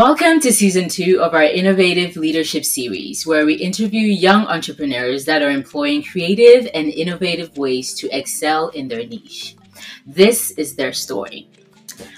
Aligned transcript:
Welcome 0.00 0.40
to 0.40 0.50
season 0.50 0.88
two 0.88 1.20
of 1.20 1.34
our 1.34 1.42
innovative 1.42 2.16
leadership 2.16 2.64
series, 2.64 3.26
where 3.26 3.44
we 3.44 3.52
interview 3.52 4.06
young 4.06 4.46
entrepreneurs 4.46 5.26
that 5.26 5.42
are 5.42 5.50
employing 5.50 6.02
creative 6.02 6.70
and 6.72 6.88
innovative 6.88 7.58
ways 7.58 7.92
to 7.96 8.08
excel 8.08 8.68
in 8.68 8.88
their 8.88 9.06
niche. 9.06 9.56
This 10.06 10.52
is 10.52 10.74
their 10.74 10.94
story. 10.94 11.50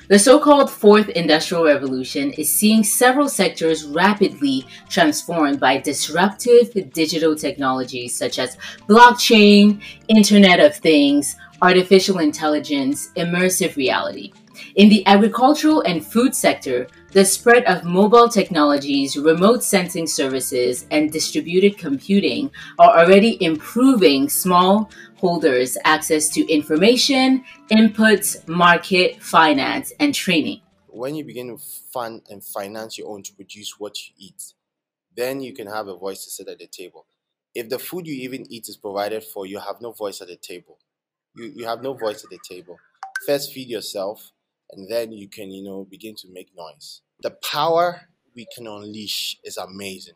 The 0.07 0.17
so 0.21 0.39
called 0.39 0.71
fourth 0.71 1.09
industrial 1.09 1.65
revolution 1.65 2.31
is 2.35 2.53
seeing 2.53 2.85
several 2.85 3.29
sectors 3.29 3.85
rapidly 3.85 4.65
transformed 4.89 5.59
by 5.59 5.79
disruptive 5.79 6.93
digital 6.93 7.35
technologies 7.35 8.17
such 8.17 8.39
as 8.39 8.59
blockchain, 8.89 9.83
Internet 10.07 10.61
of 10.61 10.77
Things, 10.77 11.35
artificial 11.61 12.21
intelligence, 12.21 13.09
immersive 13.17 13.75
reality. 13.75 14.33
In 14.77 14.89
the 14.89 15.05
agricultural 15.07 15.81
and 15.81 16.07
food 16.07 16.33
sector, 16.35 16.87
the 17.13 17.25
spread 17.27 17.65
of 17.65 17.85
mobile 17.85 18.29
technologies, 18.29 19.19
remote 19.19 19.63
sensing 19.63 20.07
services, 20.07 20.87
and 20.91 21.13
distributed 21.13 21.77
computing 21.77 22.51
are 22.79 23.01
already 23.01 23.43
improving 23.45 24.29
smallholders' 24.29 25.77
access 25.85 26.31
to 26.31 26.47
information, 26.51 27.45
inputs, 27.71 28.47
market, 28.49 29.23
finance, 29.23 29.93
and 30.01 30.15
training. 30.15 30.63
When 30.89 31.15
you 31.15 31.25
begin 31.25 31.49
to 31.49 31.59
fund 31.93 32.23
and 32.31 32.43
finance 32.43 32.97
your 32.97 33.09
own 33.09 33.23
to 33.25 33.35
produce 33.35 33.79
what 33.79 33.97
you 34.07 34.15
eat, 34.17 34.55
then 35.15 35.43
you 35.43 35.53
can 35.53 35.67
have 35.67 35.89
a 35.89 35.97
voice 35.97 36.25
to 36.25 36.31
sit 36.31 36.49
at 36.49 36.59
the 36.59 36.67
table. 36.67 37.07
If 37.55 37.69
the 37.69 37.79
food 37.79 38.07
you 38.07 38.15
even 38.15 38.51
eat 38.51 38.69
is 38.69 38.79
provided 38.79 39.23
for, 39.23 39.45
you 39.45 39.59
have 39.59 39.83
no 39.83 39.93
voice 39.93 40.23
at 40.23 40.29
the 40.29 40.37
table. 40.37 40.79
You, 41.35 41.53
you 41.55 41.67
have 41.67 41.83
no 41.83 41.93
voice 41.93 42.25
at 42.25 42.31
the 42.31 42.39
table. 42.49 42.79
First, 43.27 43.53
feed 43.53 43.69
yourself, 43.69 44.33
and 44.73 44.89
then 44.89 45.13
you 45.13 45.29
can, 45.29 45.51
you 45.51 45.63
know, 45.63 45.87
begin 45.91 46.15
to 46.17 46.29
make 46.33 46.49
noise. 46.57 47.03
The 47.23 47.31
power 47.31 48.09
we 48.35 48.47
can 48.55 48.67
unleash 48.67 49.39
is 49.45 49.59
amazing. 49.59 50.15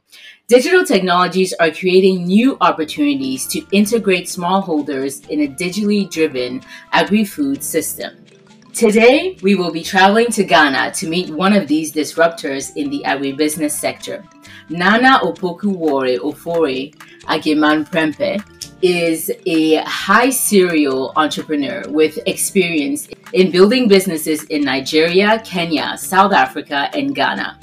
Digital 0.49 0.85
technologies 0.85 1.53
are 1.61 1.71
creating 1.71 2.25
new 2.25 2.57
opportunities 2.61 3.47
to 3.49 3.65
integrate 3.73 4.27
smallholders 4.27 5.29
in 5.29 5.43
a 5.43 5.49
digitally 5.49 6.11
driven 6.11 6.63
agri 6.93 7.25
food 7.25 7.63
system. 7.63 8.25
Today, 8.73 9.39
we 9.43 9.55
will 9.55 9.73
be 9.73 9.83
traveling 9.83 10.27
to 10.33 10.45
Ghana 10.45 10.93
to 10.97 11.09
meet 11.09 11.31
one 11.31 11.55
of 11.55 11.67
these 11.67 11.93
disruptors 11.93 12.77
in 12.77 12.91
the 12.91 13.03
agribusiness 13.07 13.71
sector. 13.71 14.23
Nana 14.69 15.21
Opoku 15.23 15.77
Ofore 16.21 16.95
Agyeman 17.25 17.89
Prempeh 17.89 18.43
is 18.83 19.31
a 19.47 19.77
high 19.77 20.29
serial 20.29 21.13
entrepreneur 21.17 21.83
with 21.89 22.19
experience 22.27 23.09
in 23.33 23.51
building 23.51 23.89
businesses 23.89 24.45
in 24.45 24.63
Nigeria, 24.63 25.41
Kenya, 25.45 25.97
South 25.99 26.33
Africa, 26.33 26.89
and 26.95 27.15
Ghana. 27.15 27.59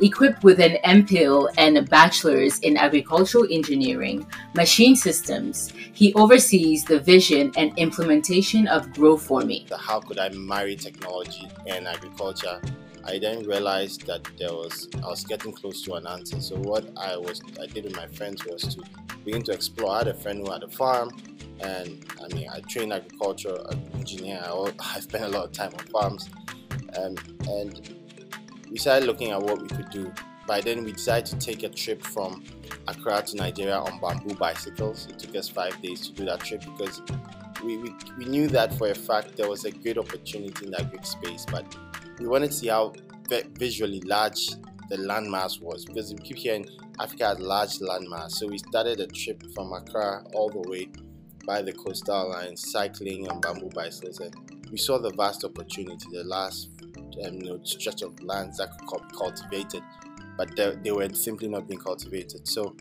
Equipped 0.00 0.42
with 0.42 0.58
an 0.58 0.78
MPhil 0.84 1.48
and 1.58 1.78
a 1.78 1.82
bachelor's 1.82 2.58
in 2.60 2.76
agricultural 2.76 3.46
engineering, 3.50 4.26
machine 4.54 4.96
systems, 4.96 5.72
he 5.92 6.12
oversees 6.14 6.84
the 6.84 6.98
vision 6.98 7.52
and 7.56 7.76
implementation 7.78 8.66
of 8.66 8.92
Grow 8.94 9.16
for 9.16 9.42
Me. 9.42 9.66
How 9.78 10.00
could 10.00 10.18
I 10.18 10.30
marry 10.30 10.76
technology 10.76 11.46
and 11.66 11.86
agriculture 11.86 12.60
I 13.04 13.18
then 13.18 13.44
realized 13.44 14.06
that 14.06 14.26
there 14.38 14.52
was 14.52 14.88
I 15.02 15.06
was 15.08 15.24
getting 15.24 15.52
close 15.52 15.82
to 15.84 15.94
an 15.94 16.06
answer. 16.06 16.40
So 16.40 16.56
what 16.56 16.86
I 16.96 17.16
was 17.16 17.40
I 17.60 17.66
did 17.66 17.84
with 17.84 17.96
my 17.96 18.06
friends 18.06 18.44
was 18.44 18.62
to 18.74 18.82
begin 19.24 19.42
to 19.44 19.52
explore. 19.52 19.92
I 19.92 19.98
had 19.98 20.08
a 20.08 20.14
friend 20.14 20.38
who 20.46 20.52
had 20.52 20.62
a 20.62 20.68
farm, 20.68 21.10
and 21.60 22.04
I 22.22 22.34
mean 22.34 22.48
I 22.48 22.60
trained 22.60 22.92
agriculture 22.92 23.58
engineer. 23.94 24.40
I, 24.44 24.72
I 24.96 25.00
spent 25.00 25.24
a 25.24 25.28
lot 25.28 25.46
of 25.46 25.52
time 25.52 25.72
on 25.74 25.86
farms, 25.86 26.30
um, 26.98 27.16
and 27.48 27.94
we 28.70 28.78
started 28.78 29.06
looking 29.06 29.30
at 29.30 29.40
what 29.40 29.60
we 29.60 29.68
could 29.68 29.90
do. 29.90 30.12
By 30.46 30.60
then, 30.60 30.82
we 30.82 30.92
decided 30.92 31.26
to 31.26 31.38
take 31.38 31.62
a 31.62 31.68
trip 31.68 32.02
from 32.02 32.42
Accra 32.88 33.22
to 33.22 33.36
Nigeria 33.36 33.76
on 33.76 34.00
bamboo 34.00 34.34
bicycles. 34.34 35.06
It 35.06 35.18
took 35.18 35.36
us 35.36 35.48
five 35.48 35.80
days 35.80 36.08
to 36.08 36.12
do 36.12 36.24
that 36.24 36.40
trip 36.40 36.62
because 36.62 37.00
we, 37.62 37.76
we, 37.76 37.94
we 38.18 38.24
knew 38.24 38.48
that 38.48 38.74
for 38.74 38.88
a 38.90 38.94
fact 38.94 39.36
there 39.36 39.48
was 39.48 39.64
a 39.64 39.70
great 39.70 39.98
opportunity 39.98 40.66
in 40.66 40.72
that 40.72 40.90
Greek 40.90 41.06
space, 41.06 41.46
but 41.50 41.64
we 42.22 42.28
wanted 42.28 42.52
to 42.52 42.56
see 42.56 42.68
how 42.68 42.92
visually 43.58 44.00
large 44.02 44.50
the 44.88 44.96
landmass 44.96 45.60
was 45.60 45.84
because 45.84 46.12
we 46.12 46.18
keep 46.20 46.36
hearing 46.36 46.68
Africa 47.00 47.28
has 47.28 47.40
large 47.40 47.78
landmass. 47.78 48.32
So 48.32 48.46
we 48.46 48.58
started 48.58 49.00
a 49.00 49.08
trip 49.08 49.42
from 49.52 49.72
Accra 49.72 50.22
all 50.32 50.48
the 50.48 50.60
way 50.68 50.88
by 51.44 51.62
the 51.62 51.72
coastal 51.72 52.30
line, 52.30 52.56
cycling 52.56 53.28
on 53.28 53.40
bamboo 53.40 53.70
bicycles, 53.70 54.20
and 54.20 54.34
we 54.70 54.78
saw 54.78 54.98
the 54.98 55.10
vast 55.10 55.42
opportunity, 55.42 56.06
the 56.12 56.22
last 56.22 56.68
um, 57.26 57.34
you 57.34 57.44
know, 57.44 57.60
stretch 57.64 58.02
of 58.02 58.22
lands 58.22 58.58
that 58.58 58.70
could 58.86 59.08
be 59.08 59.16
cultivated, 59.16 59.82
but 60.36 60.54
they, 60.54 60.76
they 60.84 60.92
were 60.92 61.08
simply 61.12 61.48
not 61.48 61.66
being 61.66 61.80
cultivated. 61.80 62.46
So 62.46 62.76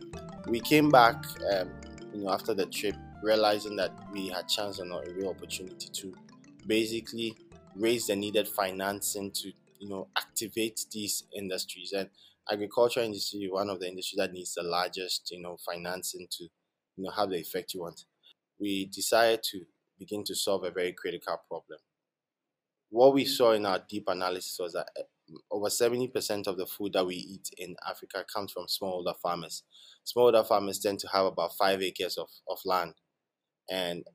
we 0.46 0.60
came 0.60 0.90
back, 0.90 1.16
um, 1.54 1.72
you 2.14 2.24
know, 2.24 2.32
after 2.32 2.54
the 2.54 2.68
trip, 2.68 2.96
realizing 3.24 3.76
that 3.78 3.92
we 4.12 4.30
had 4.30 4.48
chance 4.48 4.80
on 4.80 4.92
a 4.92 5.02
real 5.14 5.30
opportunity 5.30 5.90
to 5.92 6.14
basically 6.68 7.36
raise 7.76 8.08
the 8.08 8.16
needed 8.16 8.48
financing 8.48 9.32
to 9.32 9.52
you 9.80 9.90
know 9.90 10.08
activate 10.18 10.86
these 10.92 11.24
industries. 11.36 11.92
And 11.92 12.10
agriculture 12.52 13.02
industry 13.02 13.50
one 13.52 13.70
of 13.70 13.80
the 13.80 13.88
industries 13.88 14.18
that 14.18 14.34
needs 14.34 14.54
the 14.56 14.64
largest 14.64 15.30
you 15.32 15.42
know 15.42 15.58
financing 15.58 16.28
to 16.32 16.44
you 16.44 17.04
know 17.04 17.12
have 17.12 17.30
the 17.30 17.38
effect 17.38 17.74
you 17.74 17.82
want. 17.82 18.06
We 18.60 18.86
decided 18.86 19.44
to 19.52 19.66
begin 19.98 20.24
to 20.26 20.36
solve 20.36 20.64
a 20.64 20.72
very 20.72 20.94
critical 20.94 21.40
problem. 21.48 21.80
What 22.90 23.14
we 23.14 23.26
saw 23.26 23.54
in 23.54 23.66
our 23.66 23.80
deep 23.88 24.06
analysis 24.08 24.58
was 24.60 24.74
that 24.74 24.90
eh, 24.98 25.04
over 25.50 25.68
70% 25.68 26.48
of 26.48 26.58
the 26.58 26.66
food 26.66 26.94
that 26.94 27.06
we 27.06 27.16
eat 27.16 27.50
in 27.58 27.76
Africa 27.88 28.26
comes 28.32 28.52
from 28.52 28.66
smallholder 28.66 29.18
farmers. 29.18 29.64
Smallholder 30.06 30.46
farmers 30.46 30.80
tend 30.80 31.00
to 31.00 31.08
have 31.08 31.26
about 31.26 31.56
five 31.56 31.82
acres 31.82 32.18
of, 32.18 32.30
of 32.50 32.60
land. 32.66 32.96
And 33.70 34.06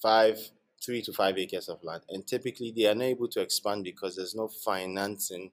five 0.00 0.50
three 0.84 1.02
to 1.02 1.12
five 1.12 1.38
acres 1.38 1.68
of 1.68 1.82
land. 1.82 2.02
And 2.08 2.26
typically 2.26 2.72
they 2.74 2.86
are 2.86 2.94
not 2.94 3.04
able 3.04 3.28
to 3.28 3.40
expand 3.40 3.84
because 3.84 4.16
there's 4.16 4.34
no 4.34 4.48
financing 4.48 5.50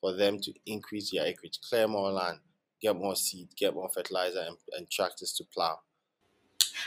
for 0.00 0.12
them 0.14 0.40
to 0.40 0.52
increase 0.66 1.10
their 1.10 1.26
acreage, 1.26 1.60
clear 1.68 1.86
more 1.86 2.10
land, 2.10 2.38
get 2.80 2.96
more 2.96 3.16
seed, 3.16 3.48
get 3.56 3.74
more 3.74 3.90
fertilizer, 3.92 4.40
and, 4.40 4.56
and 4.76 4.90
tractors 4.90 5.32
to 5.34 5.44
plow. 5.44 5.78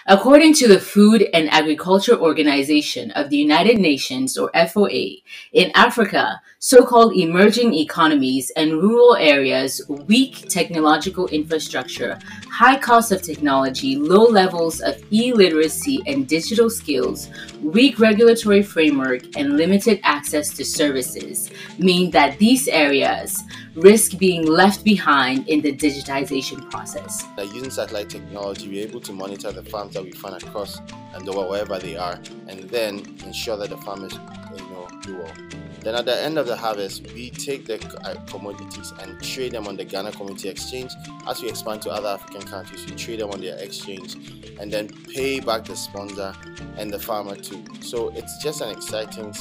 According 0.05 0.53
to 0.55 0.67
the 0.67 0.81
Food 0.81 1.29
and 1.33 1.49
Agriculture 1.49 2.19
Organization 2.19 3.11
of 3.11 3.29
the 3.29 3.37
United 3.37 3.79
Nations, 3.79 4.37
or 4.37 4.51
FOA, 4.53 5.23
in 5.53 5.71
Africa, 5.75 6.41
so 6.59 6.85
called 6.85 7.15
emerging 7.15 7.73
economies 7.73 8.49
and 8.57 8.81
rural 8.81 9.15
areas, 9.15 9.81
weak 10.07 10.49
technological 10.49 11.27
infrastructure, 11.27 12.17
high 12.49 12.77
cost 12.77 13.11
of 13.11 13.21
technology, 13.21 13.95
low 13.95 14.23
levels 14.23 14.81
of 14.81 15.01
e-literacy 15.11 16.01
and 16.05 16.27
digital 16.27 16.69
skills, 16.69 17.29
weak 17.61 17.99
regulatory 17.99 18.63
framework, 18.63 19.23
and 19.37 19.57
limited 19.57 19.99
access 20.03 20.22
to 20.33 20.65
services 20.65 21.51
mean 21.77 22.11
that 22.11 22.37
these 22.39 22.67
areas 22.67 23.41
risk 23.75 24.17
being 24.17 24.45
left 24.45 24.83
behind 24.83 25.47
in 25.47 25.61
the 25.61 25.71
digitization 25.75 26.69
process. 26.69 27.25
By 27.37 27.43
using 27.43 27.69
satellite 27.69 28.09
technology, 28.09 28.69
we're 28.69 28.87
able 28.87 29.01
to 29.01 29.13
monitor 29.13 29.51
the 29.51 29.63
farms 29.63 29.93
that 29.93 30.03
we 30.03 30.11
find 30.11 30.41
across 30.41 30.79
and 31.13 31.29
over 31.29 31.47
wherever 31.47 31.77
they 31.79 31.95
are, 31.95 32.19
and 32.47 32.69
then 32.69 32.99
ensure 33.25 33.57
that 33.57 33.69
the 33.69 33.77
farmers, 33.77 34.13
you 34.13 34.65
know, 34.69 34.87
do 35.03 35.17
well. 35.17 35.62
Then 35.83 35.95
at 35.95 36.05
the 36.05 36.17
end 36.21 36.37
of 36.37 36.47
the 36.47 36.55
harvest, 36.55 37.11
we 37.13 37.29
take 37.29 37.65
the 37.65 37.75
uh, 38.05 38.15
commodities 38.25 38.93
and 39.01 39.21
trade 39.21 39.51
them 39.51 39.67
on 39.67 39.75
the 39.75 39.83
Ghana 39.83 40.13
Commodity 40.13 40.47
Exchange. 40.47 40.93
As 41.27 41.41
we 41.41 41.49
expand 41.49 41.81
to 41.81 41.89
other 41.89 42.07
African 42.07 42.41
countries, 42.43 42.85
we 42.89 42.95
trade 42.95 43.19
them 43.19 43.31
on 43.31 43.41
their 43.41 43.57
exchange 43.57 44.15
and 44.59 44.71
then 44.71 44.87
pay 44.87 45.41
back 45.41 45.65
the 45.65 45.75
sponsor 45.75 46.33
and 46.77 46.89
the 46.89 46.99
farmer 46.99 47.35
too. 47.35 47.65
So 47.81 48.09
it's 48.15 48.41
just 48.41 48.61
an 48.61 48.69
exciting 48.69 49.33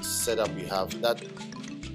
setup 0.00 0.48
we 0.54 0.64
have 0.68 0.98
that 1.02 1.22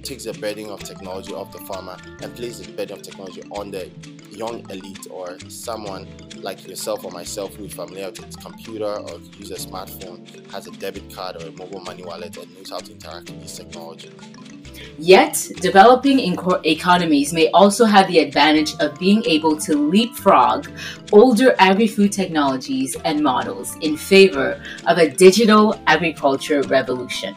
takes 0.04 0.26
the 0.26 0.34
burden 0.34 0.70
of 0.70 0.84
technology 0.84 1.34
off 1.34 1.52
the 1.52 1.58
farmer 1.66 1.98
and 2.22 2.36
places 2.36 2.68
the 2.68 2.74
burden 2.74 3.00
of 3.00 3.02
technology 3.02 3.42
on 3.52 3.72
the 3.72 3.90
young 4.36 4.70
elite 4.70 5.08
or 5.10 5.38
someone 5.50 6.08
like 6.38 6.68
yourself 6.68 7.04
or 7.04 7.12
myself 7.12 7.56
who 7.56 7.66
is 7.66 7.74
familiar 7.74 8.10
with 8.10 8.36
a 8.36 8.42
computer 8.42 8.86
or 8.86 9.20
use 9.38 9.52
a 9.52 9.56
smartphone, 9.56 10.20
has 10.52 10.68
a 10.68 10.72
debit 10.72 11.14
card 11.14 11.42
or 11.42 11.48
a 11.48 11.52
mobile 11.52 11.82
money 11.82 12.04
wallet 12.04 12.38
and 12.38 12.56
knows 12.56 12.70
how 12.70 12.80
to 12.80 12.92
interact 12.92 13.30
with 13.30 13.42
this 13.42 13.58
technology. 13.58 14.12
Yet, 14.98 15.52
developing 15.62 16.20
economies 16.20 17.34
may 17.34 17.50
also 17.52 17.86
have 17.86 18.08
the 18.08 18.20
advantage 18.20 18.76
of 18.80 18.98
being 18.98 19.24
able 19.26 19.58
to 19.58 19.76
leapfrog 19.76 20.68
older 21.12 21.56
agri 21.60 21.88
food 21.88 22.12
technologies 22.12 22.96
and 23.04 23.22
models 23.22 23.76
in 23.82 23.98
favor 23.98 24.62
of 24.88 24.98
a 24.98 25.10
digital 25.10 25.80
agriculture 25.88 26.62
revolution. 26.64 27.36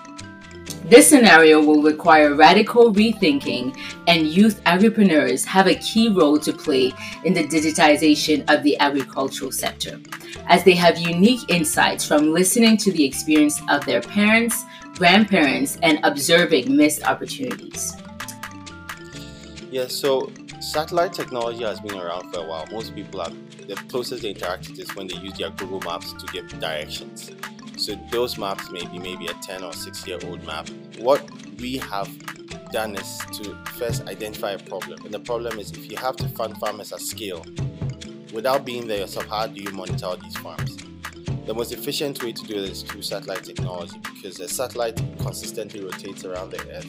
This 0.89 1.07
scenario 1.07 1.63
will 1.63 1.83
require 1.83 2.35
radical 2.35 2.95
rethinking, 2.95 3.79
and 4.07 4.27
youth 4.27 4.65
agripreneurs 4.65 5.45
have 5.45 5.67
a 5.67 5.75
key 5.75 6.09
role 6.09 6.39
to 6.39 6.51
play 6.51 6.95
in 7.25 7.35
the 7.35 7.45
digitization 7.45 8.43
of 8.49 8.63
the 8.63 8.79
agricultural 8.79 9.53
sector, 9.53 10.01
as 10.47 10.65
they 10.65 10.75
have 10.75 10.97
unique 10.97 11.51
insights 11.51 12.07
from 12.07 12.33
listening 12.33 12.79
to 12.79 12.91
the 12.91 13.05
experience 13.05 13.61
of 13.69 13.85
their 13.85 14.01
parents, 14.01 14.65
grandparents, 14.95 15.79
and 15.83 16.01
observing 16.05 16.75
missed 16.75 17.07
opportunities. 17.07 17.95
Yeah, 19.71 19.89
so 19.89 20.33
satellite 20.61 21.13
technology 21.13 21.65
has 21.65 21.81
been 21.81 21.99
around 21.99 22.33
for 22.33 22.41
a 22.41 22.47
while. 22.47 22.67
Most 22.73 22.95
people 22.95 23.21
have 23.21 23.37
the 23.67 23.75
closest 23.91 24.23
they 24.23 24.31
interact 24.31 24.71
is 24.71 24.97
when 24.97 25.07
they 25.07 25.17
use 25.17 25.35
their 25.35 25.51
Google 25.51 25.81
Maps 25.81 26.15
to 26.15 26.27
get 26.33 26.49
directions. 26.59 27.31
So 27.79 27.95
those 28.11 28.37
maps 28.39 28.71
may 28.71 28.85
be 28.87 28.99
maybe 28.99 29.29
a 29.29 29.35
10 29.35 29.63
or 29.63 29.73
6 29.73 30.07
year 30.07 30.19
old 30.25 30.45
map. 30.45 30.69
What 30.99 31.23
we 31.59 31.79
have 31.79 32.11
done 32.73 32.97
is 32.97 33.19
to 33.35 33.57
first 33.79 34.07
identify 34.09 34.53
a 34.53 34.59
problem. 34.59 35.05
And 35.05 35.15
the 35.15 35.21
problem 35.21 35.59
is 35.59 35.71
if 35.71 35.91
you 35.91 35.97
have 35.97 36.17
to 36.17 36.29
fund 36.29 36.59
farmers 36.59 36.93
at 36.93 37.01
scale, 37.01 37.45
without 38.33 38.65
being 38.65 38.87
there 38.89 38.99
yourself, 38.99 39.27
how 39.27 39.47
do 39.47 39.63
you 39.63 39.71
monitor 39.71 40.17
these 40.23 40.37
farms? 40.39 40.77
The 41.47 41.55
most 41.55 41.73
efficient 41.73 42.23
way 42.23 42.33
to 42.33 42.45
do 42.45 42.61
this 42.61 42.71
is 42.71 42.83
through 42.83 43.03
satellite 43.03 43.45
technology 43.45 43.99
because 44.15 44.39
a 44.41 44.49
satellite 44.49 45.01
consistently 45.21 45.83
rotates 45.83 46.25
around 46.25 46.51
the 46.51 46.61
earth. 46.71 46.87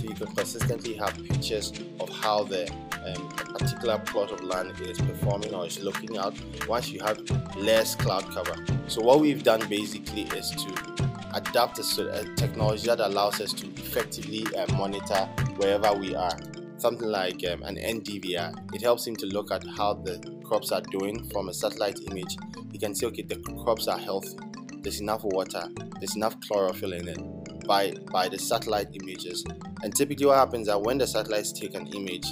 So 0.00 0.08
you 0.08 0.14
can 0.14 0.26
consistently 0.34 0.94
have 0.94 1.14
pictures 1.24 1.72
of 2.00 2.08
how 2.10 2.44
the 2.44 2.70
um, 3.06 3.28
particular 3.28 3.98
plot 3.98 4.30
of 4.30 4.42
land 4.42 4.72
is 4.80 4.98
performing 4.98 5.54
or 5.54 5.66
is 5.66 5.80
looking 5.80 6.18
out 6.18 6.34
once 6.68 6.90
you 6.90 7.00
have 7.00 7.20
less 7.56 7.94
cloud 7.94 8.24
cover. 8.30 8.54
So 8.88 9.02
what 9.02 9.20
we've 9.20 9.42
done 9.42 9.68
basically 9.68 10.22
is 10.22 10.50
to 10.50 11.12
adapt 11.34 11.78
a, 11.78 12.34
technology 12.36 12.86
that 12.86 13.00
allows 13.00 13.40
us 13.40 13.52
to 13.54 13.66
effectively 13.76 14.46
uh, 14.56 14.72
monitor 14.74 15.28
wherever 15.56 15.92
we 15.94 16.14
are. 16.14 16.36
Something 16.78 17.08
like 17.08 17.44
um, 17.46 17.62
an 17.62 17.76
NDVI. 17.76 18.74
It 18.74 18.82
helps 18.82 19.06
him 19.06 19.14
to 19.16 19.26
look 19.26 19.52
at 19.52 19.64
how 19.76 19.94
the 19.94 20.18
crops 20.44 20.72
are 20.72 20.82
doing 20.90 21.28
from 21.30 21.48
a 21.48 21.54
satellite 21.54 22.00
image. 22.10 22.36
He 22.72 22.78
can 22.78 22.94
see, 22.94 23.06
okay, 23.06 23.22
the 23.22 23.36
crops 23.62 23.86
are 23.86 23.98
healthy. 23.98 24.36
There's 24.82 25.00
enough 25.00 25.22
water. 25.22 25.62
There's 26.00 26.16
enough 26.16 26.40
chlorophyll 26.40 26.92
in 26.92 27.08
it 27.08 27.66
by 27.66 27.92
by 28.10 28.28
the 28.28 28.38
satellite 28.38 28.88
images. 29.00 29.44
And 29.82 29.94
typically, 29.94 30.26
what 30.26 30.38
happens 30.38 30.62
is 30.62 30.66
that 30.68 30.82
when 30.82 30.98
the 30.98 31.06
satellites 31.06 31.52
take 31.52 31.74
an 31.74 31.86
image, 31.88 32.26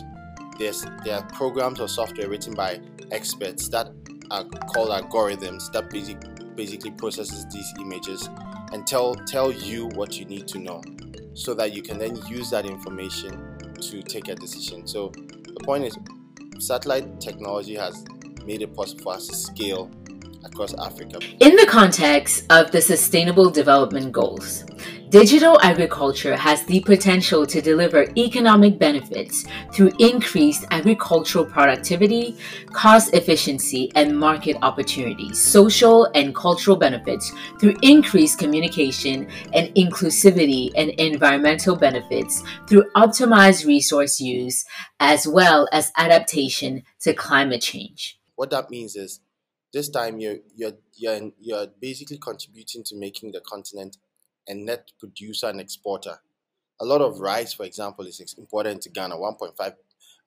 there's 0.60 0.84
there 1.04 1.16
are 1.16 1.26
programs 1.32 1.80
or 1.80 1.88
software 1.88 2.28
written 2.28 2.54
by 2.54 2.80
experts 3.10 3.68
that 3.68 3.88
are 4.30 4.44
called 4.44 4.90
algorithms 4.90 5.72
that 5.72 5.90
basic, 5.90 6.18
basically 6.54 6.90
processes 6.92 7.46
these 7.52 7.72
images 7.80 8.28
and 8.72 8.86
tell 8.86 9.14
tell 9.26 9.50
you 9.50 9.86
what 9.94 10.18
you 10.18 10.26
need 10.26 10.46
to 10.46 10.58
know 10.58 10.82
so 11.34 11.54
that 11.54 11.72
you 11.72 11.82
can 11.82 11.98
then 11.98 12.14
use 12.26 12.50
that 12.50 12.66
information 12.66 13.56
to 13.80 14.02
take 14.02 14.28
a 14.28 14.34
decision. 14.34 14.86
So 14.86 15.10
the 15.14 15.60
point 15.64 15.84
is 15.84 15.98
satellite 16.58 17.20
technology 17.20 17.74
has 17.76 18.04
made 18.44 18.60
it 18.60 18.74
possible 18.74 19.02
for 19.02 19.14
us 19.14 19.26
to 19.28 19.34
scale 19.34 19.90
across 20.44 20.74
Africa. 20.74 21.18
In 21.40 21.56
the 21.56 21.66
context 21.66 22.44
of 22.50 22.70
the 22.70 22.82
Sustainable 22.82 23.50
Development 23.50 24.12
Goals, 24.12 24.64
digital 25.10 25.60
agriculture 25.60 26.36
has 26.36 26.64
the 26.66 26.80
potential 26.80 27.44
to 27.44 27.60
deliver 27.60 28.06
economic 28.16 28.78
benefits 28.78 29.44
through 29.72 29.90
increased 29.98 30.64
agricultural 30.70 31.44
productivity, 31.44 32.36
cost 32.72 33.12
efficiency, 33.12 33.90
and 33.96 34.16
market 34.16 34.56
opportunities, 34.62 35.42
social 35.42 36.04
and 36.14 36.34
cultural 36.34 36.76
benefits 36.76 37.32
through 37.58 37.74
increased 37.82 38.38
communication 38.38 39.28
and 39.52 39.74
inclusivity, 39.74 40.70
and 40.76 40.90
environmental 40.90 41.74
benefits 41.74 42.44
through 42.68 42.84
optimized 42.94 43.66
resource 43.66 44.20
use, 44.20 44.64
as 45.00 45.26
well 45.26 45.68
as 45.72 45.90
adaptation 45.96 46.84
to 47.00 47.12
climate 47.12 47.62
change. 47.62 48.18
What 48.36 48.50
that 48.50 48.70
means 48.70 48.94
is 48.94 49.20
this 49.72 49.88
time 49.88 50.20
you're 50.20 50.38
you're 50.54 50.72
you're, 50.94 51.30
you're 51.40 51.66
basically 51.80 52.18
contributing 52.18 52.84
to 52.84 52.96
making 52.96 53.32
the 53.32 53.40
continent 53.40 53.96
a 54.50 54.54
net 54.54 54.92
producer 54.98 55.46
and 55.48 55.60
exporter. 55.60 56.20
A 56.80 56.84
lot 56.84 57.00
of 57.00 57.20
rice, 57.20 57.52
for 57.52 57.64
example, 57.64 58.06
is 58.06 58.34
imported 58.38 58.80
to 58.82 58.90
Ghana. 58.90 59.16
1.5 59.16 59.74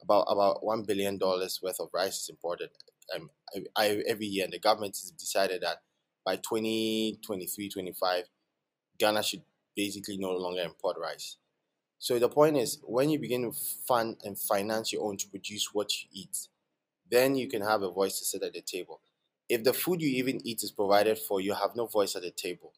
about 0.01 0.25
about 0.29 0.63
one 0.63 0.83
billion 0.83 1.17
dollars 1.17 1.59
worth 1.63 1.79
of 1.79 1.89
rice 1.93 2.23
is 2.23 2.29
imported 2.29 2.69
um, 3.15 3.29
every 3.77 4.25
year, 4.25 4.43
and 4.43 4.53
the 4.53 4.59
government 4.59 4.95
has 4.95 5.11
decided 5.11 5.61
that 5.61 5.77
by 6.25 6.35
2023 6.35 7.69
25 7.69 8.25
Ghana 8.99 9.23
should 9.23 9.43
basically 9.75 10.17
no 10.17 10.31
longer 10.31 10.61
import 10.61 10.97
rice. 10.99 11.37
So 11.99 12.19
the 12.19 12.29
point 12.29 12.57
is, 12.57 12.79
when 12.83 13.09
you 13.09 13.19
begin 13.19 13.43
to 13.43 13.53
fund 13.87 14.17
and 14.23 14.37
finance 14.37 14.91
your 14.91 15.03
own 15.05 15.17
to 15.17 15.27
produce 15.29 15.73
what 15.73 15.89
you 16.01 16.09
eat, 16.11 16.49
then 17.09 17.35
you 17.35 17.47
can 17.47 17.61
have 17.61 17.81
a 17.81 17.89
voice 17.91 18.19
to 18.19 18.25
sit 18.25 18.43
at 18.43 18.53
the 18.53 18.61
table 18.61 18.99
if 19.49 19.63
the 19.63 19.73
food 19.73 20.01
you 20.01 20.09
even 20.09 20.45
eat 20.45 20.63
is 20.63 20.71
provided 20.71 21.17
for, 21.17 21.41
you 21.41 21.53
have 21.53 21.75
no 21.75 21.85
voice 21.85 22.15
at 22.15 22.21
the 22.21 22.31
table. 22.31 22.73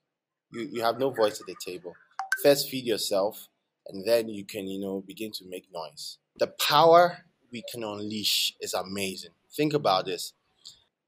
You, 0.52 0.70
you 0.72 0.82
have 0.84 1.00
no 1.00 1.10
voice 1.10 1.40
at 1.40 1.48
the 1.48 1.56
table. 1.64 1.94
First, 2.44 2.70
feed 2.70 2.86
yourself, 2.86 3.48
and 3.88 4.06
then 4.08 4.30
you 4.30 4.46
can, 4.46 4.68
you 4.68 4.80
know, 4.80 5.04
begin 5.06 5.32
to 5.34 5.46
make 5.48 5.66
noise. 5.74 6.18
The 6.38 6.48
power 6.48 7.26
we 7.52 7.64
can 7.72 7.84
unleash 7.84 8.56
is 8.60 8.74
amazing. 8.74 9.32
Think 9.56 9.74
about 9.74 10.06
this. 10.06 10.34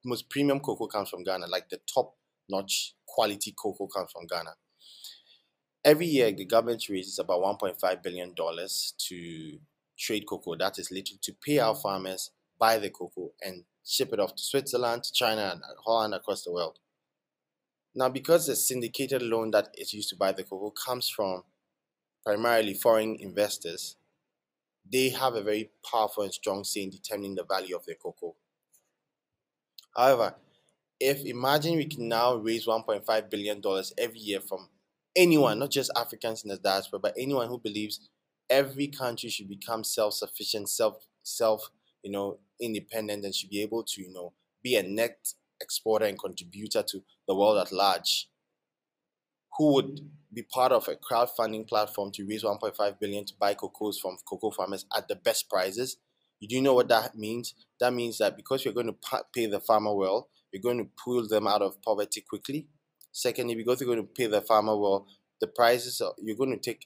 most 0.06 0.30
premium 0.30 0.60
cocoa 0.60 0.88
comes 0.88 1.10
from 1.10 1.24
Ghana, 1.24 1.48
like 1.48 1.70
the 1.70 1.80
top 1.94 2.16
notch 2.50 2.94
quality 3.06 3.54
cocoa 3.62 3.88
comes 3.88 4.12
from 4.12 4.26
Ghana. 4.26 4.56
Every 5.84 6.06
year, 6.06 6.32
the 6.32 6.46
government 6.46 6.88
raises 6.90 7.20
about 7.20 7.42
$1.5 7.42 8.04
billion 8.04 8.34
to 8.36 9.60
trade 9.98 10.26
cocoa. 10.28 10.56
That 10.56 10.80
is 10.80 10.92
literally 10.92 11.20
to 11.22 11.34
pay 11.34 11.60
our 11.60 11.76
farmers, 11.76 12.32
buy 12.60 12.78
the 12.78 12.90
cocoa, 12.90 13.32
and 13.44 13.64
ship 13.86 14.12
it 14.14 14.20
off 14.20 14.36
to 14.36 14.44
Switzerland, 14.44 15.04
to 15.04 15.14
China, 15.14 15.52
and 15.54 15.62
Holland 15.86 16.14
across 16.14 16.44
the 16.44 16.52
world. 16.52 16.80
Now, 17.98 18.10
because 18.10 18.46
the 18.46 18.56
syndicated 18.56 19.24
loan 19.24 19.50
that 19.52 19.74
is 19.76 19.92
used 19.92 20.10
to 20.10 20.16
buy 20.16 20.32
the 20.32 20.44
cocoa 20.44 20.70
comes 20.70 21.10
from 21.10 21.42
primarily 22.24 22.76
foreign 22.76 23.16
investors, 23.20 23.96
they 24.86 25.10
have 25.10 25.34
a 25.34 25.42
very 25.42 25.72
powerful 25.84 26.24
and 26.24 26.32
strong 26.32 26.64
say 26.64 26.84
in 26.84 26.92
determining 26.92 27.34
the 27.34 27.44
value 27.44 27.76
of 27.76 27.88
their 27.88 27.96
cocoa. 27.96 28.36
However, 29.96 30.36
if 31.00 31.26
imagine 31.26 31.76
we 31.76 31.86
can 31.86 32.08
now 32.08 32.36
raise 32.36 32.68
$1.5 32.68 33.30
billion 33.32 33.64
every 33.98 34.20
year 34.20 34.42
from 34.42 34.70
anyone, 35.16 35.58
not 35.58 35.72
just 35.72 35.90
Africans 35.98 36.44
in 36.44 36.50
the 36.50 36.58
diaspora, 36.58 37.00
but 37.00 37.16
anyone 37.18 37.48
who 37.48 37.58
believes 37.58 38.10
every 38.48 38.90
country 38.90 39.30
should 39.30 39.50
become 39.50 39.84
self-sufficient, 39.84 40.70
self 40.70 41.08
self 41.24 41.72
you 42.04 42.12
know, 42.12 42.38
independent 42.62 43.26
and 43.26 43.34
should 43.34 43.50
be 43.50 43.64
able 43.64 43.84
to, 43.84 44.04
you 44.04 44.14
know, 44.14 44.34
be 44.62 44.76
a 44.76 44.84
net 44.84 45.34
exporter 45.60 46.06
and 46.06 46.20
contributor 46.20 46.84
to 46.84 47.04
the 47.28 47.36
world 47.36 47.58
at 47.58 47.72
large, 47.72 48.30
who 49.58 49.74
would 49.74 50.00
be 50.34 50.44
part 50.44 50.72
of 50.72 50.88
a 50.88 50.96
crowdfunding 50.96 51.68
platform 51.68 52.12
to 52.12 52.26
raise 52.26 52.44
1.5 52.44 53.00
billion 53.00 53.26
to 53.26 53.34
buy 53.40 53.54
cocoas 53.54 54.00
from 54.00 54.18
cocoa 54.28 54.52
farmers 54.52 54.86
at 54.96 55.08
the 55.08 55.16
best 55.16 55.50
prices. 55.50 55.98
You 56.40 56.48
do 56.48 56.62
know 56.62 56.74
what 56.76 56.90
that 56.90 57.16
means? 57.16 57.56
That 57.80 57.94
means 57.94 58.20
that 58.20 58.36
because 58.38 58.64
you're 58.64 58.74
going 58.74 58.88
to 58.88 58.96
pay 59.34 59.48
the 59.48 59.60
farmer 59.60 59.96
well, 59.96 60.30
you're 60.52 60.62
going 60.62 60.78
to 60.78 60.90
pull 61.04 61.28
them 61.28 61.48
out 61.48 61.62
of 61.62 61.82
poverty 61.82 62.22
quickly. 62.22 62.68
Secondly, 63.12 63.56
because 63.56 63.82
you're 63.82 63.94
going 63.94 64.06
to 64.06 64.14
pay 64.14 64.28
the 64.28 64.42
farmer 64.42 64.78
well, 64.78 65.08
the 65.42 65.48
prices 65.48 66.02
are, 66.02 66.14
you're 66.22 66.38
going 66.38 66.52
to 66.52 66.58
take 66.58 66.86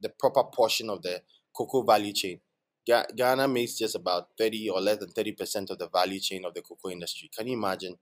the 0.00 0.08
proper 0.08 0.42
portion 0.44 0.90
of 0.90 1.02
the 1.02 1.22
cocoa 1.56 1.82
value 1.82 2.12
chain. 2.12 2.40
Ghana 2.86 3.46
makes 3.46 3.78
just 3.78 3.94
about 3.94 4.28
30 4.38 4.70
or 4.70 4.80
less 4.80 4.98
than 4.98 5.10
30% 5.10 5.70
of 5.70 5.78
the 5.78 5.88
value 5.88 6.18
chain 6.18 6.44
of 6.44 6.54
the 6.54 6.62
cocoa 6.62 6.90
industry. 6.90 7.30
Can 7.36 7.46
you 7.46 7.56
imagine 7.56 7.96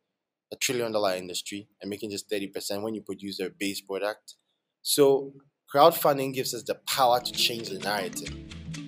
a 0.52 0.56
trillion 0.56 0.92
dollar 0.92 1.14
industry 1.14 1.68
and 1.80 1.90
making 1.90 2.10
just 2.10 2.30
30% 2.30 2.82
when 2.82 2.94
you 2.94 3.02
produce 3.02 3.38
their 3.38 3.50
base 3.50 3.80
product? 3.80 4.34
So, 4.82 5.32
crowdfunding 5.72 6.32
gives 6.34 6.54
us 6.54 6.62
the 6.62 6.76
power 6.86 7.20
to 7.20 7.32
change 7.32 7.70
the 7.70 7.78
narrative. 7.78 8.34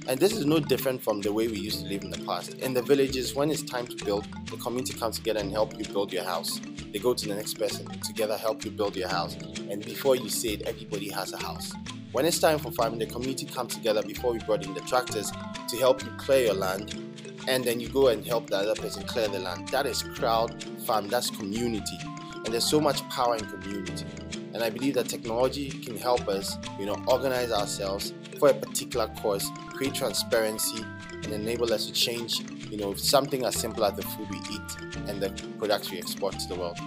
And 0.06 0.18
this 0.18 0.32
is 0.32 0.46
no 0.46 0.58
different 0.58 1.02
from 1.02 1.20
the 1.20 1.32
way 1.32 1.48
we 1.48 1.58
used 1.58 1.82
to 1.82 1.86
live 1.86 2.02
in 2.02 2.10
the 2.10 2.24
past. 2.24 2.54
In 2.54 2.72
the 2.72 2.80
villages, 2.80 3.34
when 3.34 3.50
it's 3.50 3.62
time 3.62 3.86
to 3.86 4.04
build, 4.04 4.26
the 4.46 4.56
community 4.56 4.94
comes 4.94 5.18
together 5.18 5.40
and 5.40 5.52
help 5.52 5.78
you 5.78 5.84
build 5.84 6.12
your 6.12 6.24
house. 6.24 6.60
They 6.92 6.98
go 6.98 7.12
to 7.12 7.28
the 7.28 7.34
next 7.34 7.58
person, 7.58 7.86
together 8.00 8.36
help 8.38 8.64
you 8.64 8.70
build 8.70 8.96
your 8.96 9.08
house. 9.08 9.36
And 9.68 9.84
before 9.84 10.16
you 10.16 10.30
say 10.30 10.54
it, 10.54 10.62
everybody 10.62 11.10
has 11.10 11.34
a 11.34 11.36
house. 11.36 11.72
When 12.12 12.24
it's 12.24 12.38
time 12.38 12.58
for 12.58 12.72
farming, 12.72 13.00
the 13.00 13.06
community 13.06 13.44
comes 13.44 13.74
together 13.74 14.02
before 14.02 14.32
we 14.32 14.38
brought 14.38 14.64
in 14.64 14.72
the 14.72 14.80
tractors 14.80 15.30
to 15.68 15.76
help 15.76 16.02
you 16.02 16.10
clear 16.16 16.46
your 16.46 16.54
land, 16.54 16.94
and 17.48 17.64
then 17.64 17.80
you 17.80 17.88
go 17.88 18.08
and 18.08 18.26
help 18.26 18.50
the 18.50 18.56
other 18.56 18.74
person 18.74 19.02
clear 19.04 19.26
the 19.26 19.38
land. 19.38 19.68
That 19.68 19.86
is 19.86 20.02
crowd 20.02 20.62
farm, 20.84 21.08
that's 21.08 21.30
community. 21.30 21.98
And 22.34 22.46
there's 22.46 22.68
so 22.68 22.78
much 22.78 23.02
power 23.08 23.36
in 23.36 23.44
community. 23.46 24.04
And 24.52 24.62
I 24.62 24.68
believe 24.68 24.94
that 24.94 25.08
technology 25.08 25.70
can 25.70 25.96
help 25.96 26.28
us, 26.28 26.58
you 26.78 26.84
know, 26.84 27.02
organize 27.06 27.50
ourselves 27.50 28.12
for 28.38 28.50
a 28.50 28.54
particular 28.54 29.08
cause, 29.20 29.50
create 29.70 29.94
transparency, 29.94 30.84
and 31.12 31.32
enable 31.32 31.72
us 31.72 31.86
to 31.86 31.92
change, 31.92 32.40
you 32.70 32.76
know, 32.76 32.94
something 32.94 33.46
as 33.46 33.56
simple 33.56 33.84
as 33.84 33.94
the 33.94 34.02
food 34.02 34.28
we 34.30 34.36
eat 34.36 35.08
and 35.08 35.22
the 35.22 35.30
products 35.58 35.90
we 35.90 35.96
export 35.96 36.38
to 36.38 36.48
the 36.48 36.54
world. 36.54 36.78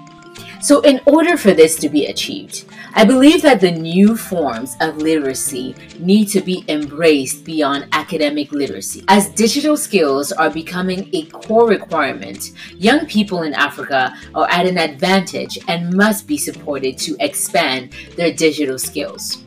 So, 0.61 0.81
in 0.81 1.01
order 1.05 1.37
for 1.37 1.53
this 1.53 1.75
to 1.77 1.89
be 1.89 2.05
achieved, 2.05 2.65
I 2.93 3.05
believe 3.05 3.41
that 3.41 3.61
the 3.61 3.71
new 3.71 4.15
forms 4.15 4.75
of 4.79 4.97
literacy 4.97 5.75
need 5.97 6.25
to 6.25 6.41
be 6.41 6.63
embraced 6.67 7.43
beyond 7.45 7.87
academic 7.93 8.51
literacy. 8.51 9.03
As 9.07 9.29
digital 9.29 9.77
skills 9.77 10.31
are 10.31 10.49
becoming 10.49 11.09
a 11.13 11.23
core 11.27 11.67
requirement, 11.67 12.51
young 12.77 13.05
people 13.05 13.43
in 13.43 13.53
Africa 13.53 14.13
are 14.35 14.47
at 14.49 14.67
an 14.67 14.77
advantage 14.77 15.57
and 15.67 15.93
must 15.93 16.27
be 16.27 16.37
supported 16.37 16.97
to 16.99 17.15
expand 17.19 17.93
their 18.15 18.33
digital 18.33 18.77
skills. 18.77 19.43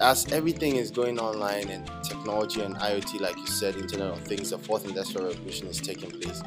as 0.00 0.30
everything 0.32 0.76
is 0.76 0.90
going 0.90 1.18
online 1.18 1.68
and 1.68 1.90
technology 2.02 2.60
and 2.60 2.76
IoT, 2.76 3.20
like 3.20 3.36
you 3.36 3.46
said, 3.46 3.76
Internet 3.76 4.08
of 4.08 4.20
Things, 4.20 4.50
the 4.50 4.58
fourth 4.58 4.86
industrial 4.86 5.28
revolution 5.28 5.66
is 5.68 5.80
taking 5.80 6.10
place. 6.10 6.42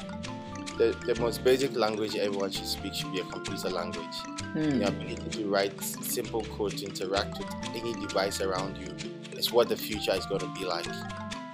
The, 0.77 0.95
the 1.05 1.19
most 1.19 1.43
basic 1.43 1.75
language 1.75 2.15
everyone 2.15 2.51
should 2.51 2.67
speak 2.67 2.93
should 2.93 3.11
be 3.11 3.19
a 3.19 3.23
computer 3.23 3.69
language. 3.69 4.05
Mm. 4.53 4.79
The 4.79 4.87
ability 4.87 5.29
to 5.41 5.47
write 5.47 5.81
simple 5.81 6.43
code 6.55 6.77
to 6.77 6.85
interact 6.85 7.39
with 7.39 7.47
any 7.73 7.93
device 7.93 8.41
around 8.41 8.77
you 8.77 8.95
is 9.37 9.51
what 9.51 9.69
the 9.69 9.77
future 9.77 10.13
is 10.13 10.25
going 10.27 10.41
to 10.41 10.53
be 10.53 10.65
like. 10.65 10.85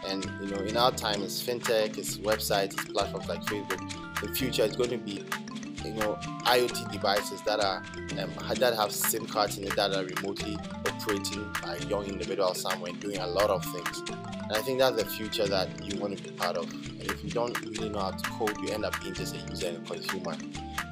And 0.06 0.26
you 0.42 0.48
know, 0.48 0.62
in 0.62 0.76
our 0.76 0.92
time, 0.92 1.24
it's 1.24 1.42
fintech, 1.42 1.98
it's 1.98 2.18
websites, 2.18 2.74
it's 2.74 2.86
platforms 2.86 3.28
like 3.28 3.44
Facebook. 3.44 4.22
The 4.22 4.28
future 4.30 4.64
is 4.64 4.76
going 4.76 4.90
to 4.90 4.98
be 4.98 5.24
you 5.86 5.94
know 5.94 6.16
IoT 6.46 6.92
devices 6.92 7.42
that 7.42 7.60
are 7.60 7.84
um, 8.20 8.32
that 8.56 8.76
have 8.76 8.92
SIM 8.92 9.26
cards 9.26 9.58
in 9.58 9.66
it 9.66 9.76
that 9.76 9.94
are 9.94 10.04
remotely 10.04 10.58
operating 10.86 11.52
by 11.62 11.78
young 11.88 12.06
individuals 12.06 12.62
somewhere 12.62 12.92
doing 13.00 13.18
a 13.18 13.28
lot 13.28 13.50
of 13.50 13.64
things. 13.66 14.02
And 14.10 14.52
I 14.52 14.62
think 14.62 14.80
that's 14.80 15.02
the 15.02 15.06
future 15.06 15.48
that 15.48 15.68
you 15.84 16.00
want 16.00 16.18
to 16.18 16.24
be 16.24 16.32
part 16.32 16.58
of. 16.58 16.72
And 16.72 17.02
if 17.04 17.24
you 17.24 17.30
don't 17.30 17.60
really 17.66 17.90
know 17.90 18.00
how 18.00 18.12
to 18.12 18.30
code, 18.32 18.58
you 18.62 18.70
end 18.70 18.86
up 18.86 19.00
being 19.02 19.14
just 19.14 19.36
a 19.36 19.40
user 19.50 19.68
and 19.68 19.78
a 19.78 19.90
consumer. 19.90 20.36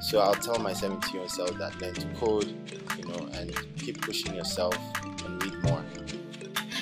So 0.00 0.20
I'll 0.20 0.34
tell 0.34 0.58
my 0.58 0.72
17 0.72 1.12
year 1.12 1.22
old 1.22 1.30
self 1.30 1.56
that 1.58 1.80
learn 1.80 1.94
to 1.94 2.06
code, 2.14 2.54
you 2.98 3.04
know, 3.04 3.28
and 3.34 3.54
keep 3.76 4.00
pushing 4.00 4.34
yourself 4.34 4.76
and 5.24 5.42
read 5.42 5.54
more. 5.64 5.84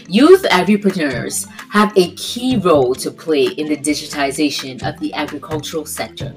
Youth 0.08 0.42
agripreneurs 0.50 1.46
have 1.70 1.96
a 1.96 2.12
key 2.16 2.56
role 2.56 2.94
to 2.96 3.10
play 3.12 3.44
in 3.44 3.68
the 3.68 3.76
digitization 3.76 4.82
of 4.82 4.98
the 4.98 5.12
agricultural 5.14 5.86
sector. 5.86 6.34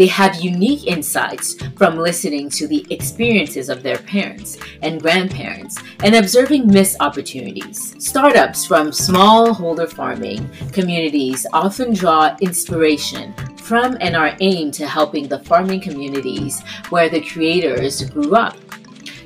They 0.00 0.06
have 0.06 0.40
unique 0.40 0.86
insights 0.86 1.56
from 1.76 1.98
listening 1.98 2.48
to 2.56 2.66
the 2.66 2.86
experiences 2.88 3.68
of 3.68 3.82
their 3.82 3.98
parents 3.98 4.56
and 4.80 4.98
grandparents 4.98 5.76
and 6.02 6.14
observing 6.14 6.68
missed 6.68 6.96
opportunities. 7.00 7.94
Startups 8.02 8.64
from 8.64 8.92
smallholder 8.92 9.92
farming 9.92 10.48
communities 10.72 11.46
often 11.52 11.92
draw 11.92 12.34
inspiration 12.40 13.34
from 13.58 13.98
and 14.00 14.16
are 14.16 14.38
aimed 14.40 14.72
to 14.72 14.86
helping 14.86 15.28
the 15.28 15.40
farming 15.40 15.82
communities 15.82 16.62
where 16.88 17.10
the 17.10 17.20
creators 17.20 18.02
grew 18.04 18.34
up. 18.34 18.56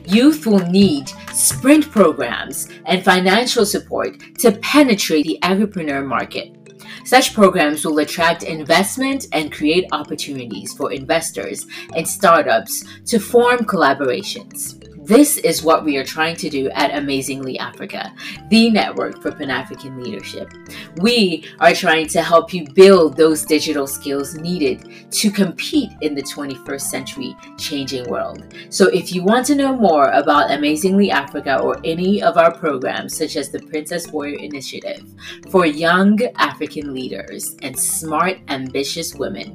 Youth 0.07 0.45
will 0.45 0.67
need 0.67 1.09
sprint 1.33 1.89
programs 1.89 2.69
and 2.87 3.05
financial 3.05 3.65
support 3.65 4.19
to 4.41 4.51
penetrate 4.51 5.25
the 5.25 5.39
agripreneur 5.41 6.05
market. 6.05 6.64
Such 7.05 7.35
programs 7.35 7.85
will 7.85 7.99
attract 7.99 8.43
investment 8.43 9.27
and 9.33 9.53
create 9.53 9.87
opportunities 9.93 10.73
for 10.73 10.91
investors 10.91 11.67
and 11.95 12.09
startups 12.09 12.85
to 13.07 13.19
form 13.19 13.59
collaborations. 13.61 14.84
This 15.05 15.37
is 15.37 15.63
what 15.63 15.85
we 15.85 15.99
are 15.99 16.05
trying 16.05 16.35
to 16.37 16.49
do 16.49 16.71
at 16.71 16.97
Amazingly 16.97 17.59
Africa, 17.59 18.11
the 18.49 18.71
network 18.71 19.21
for 19.21 19.33
Pan 19.33 19.51
African 19.51 20.03
leadership. 20.03 20.51
We 20.97 21.45
are 21.61 21.75
trying 21.75 22.07
to 22.09 22.23
help 22.23 22.55
you 22.55 22.65
build 22.73 23.15
those 23.15 23.45
digital 23.45 23.87
skills 23.87 24.35
needed 24.35 25.11
to 25.11 25.31
compete 25.31 25.91
in 26.01 26.15
the 26.15 26.23
21st 26.23 26.81
century 26.81 27.37
changing 27.59 28.09
world. 28.09 28.55
So, 28.71 28.89
if 28.89 29.13
you 29.13 29.23
want 29.23 29.45
to 29.49 29.55
know 29.55 29.77
more 29.77 30.09
about 30.13 30.51
Amazingly 30.51 31.11
Africa 31.11 31.61
or 31.61 31.79
any 31.85 32.23
of 32.23 32.39
our 32.39 32.57
programs, 32.57 33.15
such 33.15 33.37
as 33.37 33.51
the 33.51 33.61
Princess 33.61 34.09
Warrior 34.09 34.39
Initiative 34.39 35.05
for 35.51 35.67
young 35.67 36.19
African 36.37 36.95
leaders 36.95 37.57
and 37.61 37.79
smart, 37.79 38.39
ambitious 38.49 39.15
women, 39.15 39.55